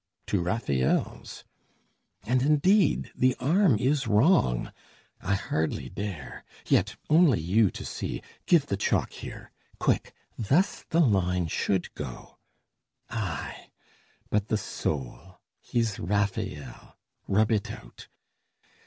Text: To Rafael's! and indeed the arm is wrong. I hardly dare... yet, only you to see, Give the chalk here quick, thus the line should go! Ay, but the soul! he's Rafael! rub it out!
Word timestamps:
To 0.25 0.41
Rafael's! 0.41 1.43
and 2.23 2.41
indeed 2.41 3.11
the 3.13 3.35
arm 3.39 3.77
is 3.77 4.07
wrong. 4.07 4.71
I 5.21 5.35
hardly 5.35 5.89
dare... 5.89 6.43
yet, 6.65 6.95
only 7.07 7.39
you 7.39 7.69
to 7.69 7.85
see, 7.85 8.23
Give 8.47 8.65
the 8.65 8.77
chalk 8.77 9.11
here 9.11 9.51
quick, 9.77 10.11
thus 10.39 10.85
the 10.89 11.01
line 11.01 11.45
should 11.49 11.93
go! 11.93 12.39
Ay, 13.11 13.69
but 14.31 14.47
the 14.47 14.57
soul! 14.57 15.39
he's 15.59 15.99
Rafael! 15.99 16.97
rub 17.27 17.51
it 17.51 17.69
out! 17.69 18.07